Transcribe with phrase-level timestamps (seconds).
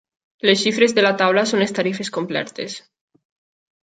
[0.49, 2.79] Les xifres de la taula són les tarifes completes.